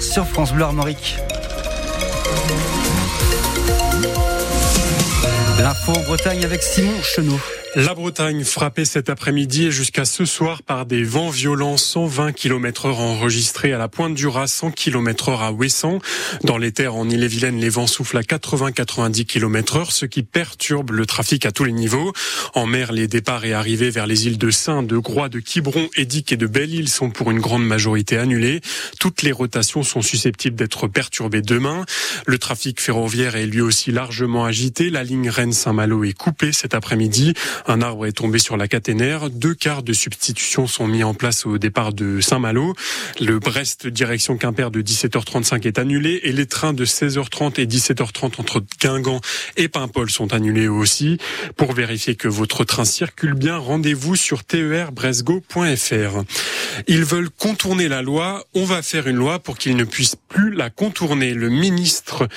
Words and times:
sur 0.00 0.26
France 0.26 0.52
Bleu 0.52 0.64
Armorique. 0.64 1.18
L'info 5.60 5.92
en 5.92 6.00
Bretagne 6.00 6.44
avec 6.44 6.62
Simon 6.62 7.02
Chenot. 7.02 7.40
La 7.74 7.92
Bretagne 7.92 8.44
frappée 8.44 8.86
cet 8.86 9.10
après-midi 9.10 9.66
et 9.66 9.70
jusqu'à 9.70 10.06
ce 10.06 10.24
soir 10.24 10.62
par 10.62 10.86
des 10.86 11.04
vents 11.04 11.28
violents 11.28 11.76
120 11.76 12.32
km 12.32 12.86
heure 12.86 13.00
enregistrés 13.00 13.74
à 13.74 13.78
la 13.78 13.88
pointe 13.88 14.14
du 14.14 14.26
Raz, 14.26 14.46
100 14.46 14.70
km 14.70 15.28
heure 15.28 15.42
à 15.42 15.52
Ouessant. 15.52 15.98
Dans 16.44 16.56
les 16.56 16.72
terres 16.72 16.94
en 16.94 17.08
Ille-et-Vilaine, 17.08 17.60
les 17.60 17.68
vents 17.68 17.86
soufflent 17.86 18.16
à 18.16 18.22
80-90 18.22 19.26
km 19.26 19.76
heure, 19.76 19.92
ce 19.92 20.06
qui 20.06 20.22
perturbe 20.22 20.92
le 20.92 21.04
trafic 21.04 21.44
à 21.44 21.52
tous 21.52 21.64
les 21.64 21.72
niveaux. 21.72 22.14
En 22.54 22.66
mer, 22.66 22.90
les 22.90 23.06
départs 23.06 23.44
et 23.44 23.52
arrivées 23.52 23.90
vers 23.90 24.06
les 24.06 24.26
îles 24.26 24.38
de 24.38 24.50
Saint, 24.50 24.82
de 24.82 24.96
Groix, 24.96 25.28
de 25.28 25.38
Quiberon, 25.38 25.88
Édic 25.94 26.32
et 26.32 26.38
de 26.38 26.46
Belle-Île 26.46 26.88
sont 26.88 27.10
pour 27.10 27.30
une 27.30 27.38
grande 27.38 27.66
majorité 27.66 28.16
annulés. 28.16 28.62
Toutes 28.98 29.20
les 29.20 29.32
rotations 29.32 29.82
sont 29.82 30.02
susceptibles 30.02 30.56
d'être 30.56 30.88
perturbées 30.88 31.42
demain. 31.42 31.84
Le 32.26 32.38
trafic 32.38 32.80
ferroviaire 32.80 33.36
est 33.36 33.46
lui 33.46 33.60
aussi 33.60 33.92
largement 33.92 34.46
agité. 34.46 34.88
La 34.88 35.04
ligne 35.04 35.28
Rennes-Saint-Malo 35.28 36.04
est 36.04 36.16
coupée 36.16 36.52
cet 36.52 36.74
après-midi. 36.74 37.34
Un 37.66 37.82
arbre 37.82 38.06
est 38.06 38.12
tombé 38.12 38.38
sur 38.38 38.56
la 38.56 38.68
caténaire. 38.68 39.30
Deux 39.30 39.54
quarts 39.54 39.82
de 39.82 39.92
substitution 39.92 40.66
sont 40.66 40.86
mis 40.86 41.02
en 41.02 41.14
place 41.14 41.46
au 41.46 41.58
départ 41.58 41.92
de 41.92 42.20
Saint-Malo. 42.20 42.74
Le 43.20 43.38
Brest 43.38 43.86
direction 43.86 44.36
Quimper 44.36 44.70
de 44.70 44.82
17h35 44.82 45.66
est 45.66 45.78
annulé 45.78 46.20
et 46.22 46.32
les 46.32 46.46
trains 46.46 46.72
de 46.72 46.84
16h30 46.84 47.60
et 47.60 47.66
17h30 47.66 48.40
entre 48.40 48.62
Guingamp 48.80 49.20
et 49.56 49.68
Paimpol 49.68 50.10
sont 50.10 50.32
annulés 50.32 50.68
aussi. 50.68 51.18
Pour 51.56 51.72
vérifier 51.72 52.14
que 52.14 52.28
votre 52.28 52.64
train 52.64 52.84
circule 52.84 53.34
bien, 53.34 53.56
rendez-vous 53.56 54.16
sur 54.16 54.44
terbresgo.fr. 54.44 56.22
Ils 56.86 57.04
veulent 57.04 57.30
contourner 57.30 57.88
la 57.88 58.02
loi. 58.02 58.44
On 58.54 58.64
va 58.64 58.82
faire 58.82 59.08
une 59.08 59.16
loi 59.16 59.38
pour 59.38 59.58
qu'ils 59.58 59.76
ne 59.76 59.84
puissent 59.84 60.16
plus 60.28 60.52
la 60.54 60.70
contourner. 60.70 61.34
Le 61.34 61.48
ministre 61.48 62.28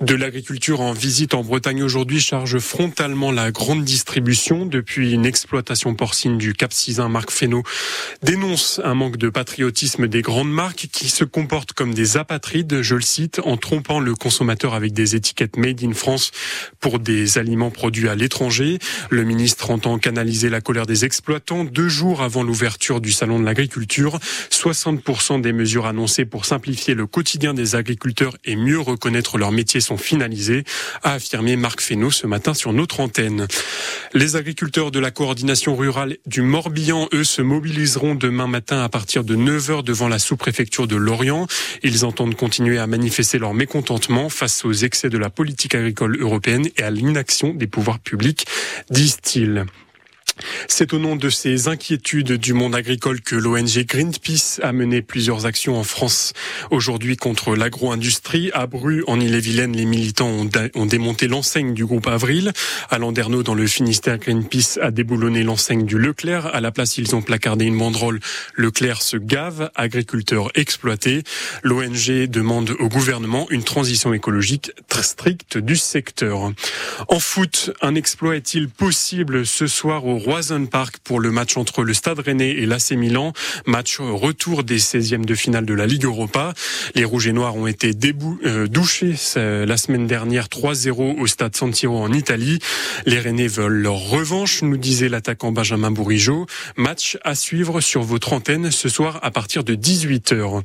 de 0.00 0.14
l'Agriculture 0.14 0.80
en 0.80 0.92
visite 0.92 1.34
en 1.34 1.42
Bretagne 1.42 1.82
aujourd'hui 1.82 2.20
charge 2.20 2.58
frontalement 2.58 3.30
la 3.30 3.50
grande 3.50 3.84
distribution 3.84 4.63
depuis 4.64 5.12
une 5.12 5.26
exploitation 5.26 5.94
porcine 5.94 6.38
du 6.38 6.54
Cap 6.54 6.72
Cisin, 6.72 7.08
Marc 7.08 7.30
Fesneau, 7.30 7.62
dénonce 8.22 8.80
un 8.84 8.94
manque 8.94 9.16
de 9.16 9.28
patriotisme 9.28 10.08
des 10.08 10.22
grandes 10.22 10.50
marques 10.50 10.88
qui 10.92 11.08
se 11.08 11.24
comportent 11.24 11.72
comme 11.72 11.94
des 11.94 12.16
apatrides, 12.16 12.82
je 12.82 12.94
le 12.94 13.00
cite, 13.00 13.40
en 13.44 13.56
trompant 13.56 14.00
le 14.00 14.14
consommateur 14.14 14.74
avec 14.74 14.92
des 14.92 15.16
étiquettes 15.16 15.56
made 15.56 15.82
in 15.82 15.92
France 15.92 16.30
pour 16.80 16.98
des 16.98 17.38
aliments 17.38 17.70
produits 17.70 18.08
à 18.08 18.14
l'étranger. 18.14 18.78
Le 19.10 19.24
ministre 19.24 19.70
entend 19.70 19.98
canaliser 19.98 20.48
la 20.48 20.60
colère 20.60 20.86
des 20.86 21.04
exploitants 21.04 21.64
deux 21.64 21.88
jours 21.88 22.22
avant 22.22 22.42
l'ouverture 22.42 23.00
du 23.00 23.12
salon 23.12 23.38
de 23.38 23.44
l'agriculture. 23.44 24.18
60% 24.50 25.40
des 25.40 25.52
mesures 25.52 25.86
annoncées 25.86 26.24
pour 26.24 26.44
simplifier 26.44 26.94
le 26.94 27.06
quotidien 27.06 27.54
des 27.54 27.74
agriculteurs 27.74 28.36
et 28.44 28.56
mieux 28.56 28.80
reconnaître 28.80 29.38
leur 29.38 29.52
métier 29.52 29.80
sont 29.80 29.96
finalisées, 29.96 30.64
a 31.02 31.12
affirmé 31.12 31.56
Marc 31.56 31.80
Fesneau 31.80 32.10
ce 32.10 32.26
matin 32.26 32.54
sur 32.54 32.72
notre 32.72 33.00
antenne. 33.00 33.46
Les 34.12 34.36
agriculteurs 34.36 34.53
de 34.54 35.00
la 35.00 35.10
coordination 35.10 35.74
rurale 35.74 36.16
du 36.26 36.40
Morbihan, 36.40 37.08
eux, 37.12 37.24
se 37.24 37.42
mobiliseront 37.42 38.14
demain 38.14 38.46
matin 38.46 38.82
à 38.82 38.88
partir 38.88 39.24
de 39.24 39.34
9h 39.34 39.82
devant 39.82 40.08
la 40.08 40.18
sous-préfecture 40.18 40.86
de 40.86 40.94
Lorient. 40.94 41.46
Ils 41.82 42.04
entendent 42.04 42.36
continuer 42.36 42.78
à 42.78 42.86
manifester 42.86 43.38
leur 43.38 43.52
mécontentement 43.52 44.28
face 44.28 44.64
aux 44.64 44.72
excès 44.72 45.10
de 45.10 45.18
la 45.18 45.28
politique 45.28 45.74
agricole 45.74 46.20
européenne 46.20 46.68
et 46.76 46.82
à 46.82 46.90
l'inaction 46.90 47.52
des 47.52 47.66
pouvoirs 47.66 47.98
publics, 47.98 48.46
disent-ils. 48.90 49.66
C'est 50.68 50.92
au 50.92 50.98
nom 50.98 51.16
de 51.16 51.28
ces 51.28 51.68
inquiétudes 51.68 52.32
du 52.32 52.52
monde 52.52 52.74
agricole 52.74 53.20
que 53.20 53.36
l'ONG 53.36 53.84
Greenpeace 53.86 54.60
a 54.62 54.72
mené 54.72 55.02
plusieurs 55.02 55.46
actions 55.46 55.78
en 55.78 55.84
France 55.84 56.32
aujourd'hui 56.70 57.16
contre 57.16 57.54
l'agro-industrie. 57.54 58.50
À 58.54 58.66
Bru, 58.66 59.04
en 59.06 59.20
Ille-et-Vilaine, 59.20 59.76
les 59.76 59.84
militants 59.84 60.30
ont, 60.74 60.86
démonté 60.86 61.28
l'enseigne 61.28 61.74
du 61.74 61.84
groupe 61.84 62.06
Avril. 62.06 62.52
À 62.90 62.98
Landerneau, 62.98 63.42
dans 63.42 63.54
le 63.54 63.66
Finistère, 63.66 64.18
Greenpeace 64.18 64.78
a 64.80 64.90
déboulonné 64.90 65.42
l'enseigne 65.42 65.84
du 65.84 65.98
Leclerc. 65.98 66.46
À 66.54 66.60
la 66.60 66.70
place, 66.70 66.98
ils 66.98 67.14
ont 67.14 67.22
placardé 67.22 67.64
une 67.66 67.78
banderole 67.78 68.20
Leclerc 68.56 69.02
se 69.02 69.16
gave, 69.16 69.70
agriculteurs 69.74 70.50
exploités. 70.54 71.22
L'ONG 71.62 72.26
demande 72.28 72.70
au 72.78 72.88
gouvernement 72.88 73.46
une 73.50 73.64
transition 73.64 74.12
écologique 74.12 74.72
très 74.88 75.02
stricte 75.02 75.58
du 75.58 75.76
secteur. 75.76 76.52
En 77.08 77.18
foot, 77.18 77.72
un 77.82 77.94
exploit 77.94 78.36
est-il 78.36 78.68
possible 78.68 79.46
ce 79.46 79.66
soir 79.66 80.06
au 80.06 80.18
Pour 81.02 81.18
le 81.18 81.32
match 81.32 81.56
entre 81.56 81.82
le 81.82 81.94
Stade 81.94 82.20
Rennais 82.20 82.50
et 82.50 82.66
l'AC 82.66 82.92
Milan. 82.92 83.32
Match 83.66 83.98
retour 83.98 84.62
des 84.62 84.78
16e 84.78 85.24
de 85.24 85.34
finale 85.34 85.66
de 85.66 85.74
la 85.74 85.86
Ligue 85.86 86.04
Europa. 86.04 86.54
Les 86.94 87.04
Rouges 87.04 87.26
et 87.26 87.32
Noirs 87.32 87.56
ont 87.56 87.66
été 87.66 87.92
débou 87.92 88.38
euh, 88.44 88.68
douchés 88.68 89.14
la 89.36 89.76
semaine 89.76 90.06
dernière 90.06 90.46
3-0 90.46 91.18
au 91.18 91.26
Stade 91.26 91.56
San 91.56 91.74
Siro 91.74 91.98
en 91.98 92.12
Italie. 92.12 92.60
Les 93.04 93.18
Rennais 93.18 93.48
veulent 93.48 93.80
leur 93.80 93.98
revanche, 93.98 94.62
nous 94.62 94.76
disait 94.76 95.08
l'attaquant 95.08 95.50
Benjamin 95.50 95.90
Bourigeau. 95.90 96.46
Match 96.76 97.18
à 97.24 97.34
suivre 97.34 97.80
sur 97.80 98.02
votre 98.02 98.32
antenne 98.32 98.70
ce 98.70 98.88
soir 98.88 99.18
à 99.22 99.32
partir 99.32 99.64
de 99.64 99.74
18h. 99.74 100.62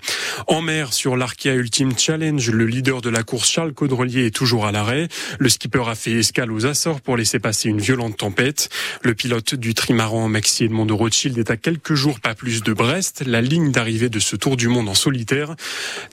En 0.48 0.62
mer, 0.62 0.94
sur 0.94 1.18
l'Arkea 1.18 1.56
Ultimate 1.56 2.00
Challenge, 2.00 2.52
le 2.52 2.66
leader 2.66 3.02
de 3.02 3.10
la 3.10 3.24
course 3.24 3.50
Charles 3.50 3.74
Caudrelier 3.74 4.28
est 4.28 4.36
toujours 4.36 4.68
à 4.68 4.72
l'arrêt. 4.72 5.08
Le 5.40 5.50
skipper 5.50 5.88
a 5.88 5.96
fait 5.96 6.12
escale 6.12 6.52
aux 6.52 6.68
Açores 6.68 7.02
pour 7.02 7.18
laisser 7.18 7.40
passer 7.40 7.70
une 7.70 7.82
violente 7.82 8.18
tempête. 8.18 8.70
Le 9.02 9.16
pilote 9.16 9.56
du 9.56 9.74
trimaran 9.80 10.28
Maxi 10.28 10.66
Edmond 10.66 10.86
de 10.86 10.92
Rothschild 10.92 11.38
est 11.38 11.52
à 11.52 11.56
quelques 11.56 11.94
jours, 11.94 12.20
pas 12.20 12.36
plus 12.36 12.64
de 12.64 12.74
Brest, 12.74 13.24
la 13.26 13.40
ligne 13.40 13.72
d'arrivée 13.72 14.10
de 14.10 14.20
ce 14.20 14.36
Tour 14.36 14.58
du 14.58 14.68
Monde 14.68 14.90
en 14.90 14.94
solitaire. 14.94 15.56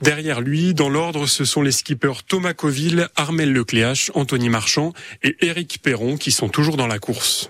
Derrière 0.01 0.39
lui, 0.39 0.73
dans 0.73 0.87
l'ordre, 0.87 1.27
ce 1.27 1.43
sont 1.43 1.61
les 1.61 1.73
skippers 1.73 2.23
Thomas 2.25 2.53
Coville, 2.53 3.09
Armel 3.17 3.51
Lecléache, 3.51 4.09
Anthony 4.15 4.47
Marchand 4.47 4.93
et 5.21 5.35
Éric 5.45 5.79
Perron 5.83 6.15
qui 6.15 6.31
sont 6.31 6.47
toujours 6.47 6.77
dans 6.77 6.87
la 6.87 6.97
course. 6.97 7.49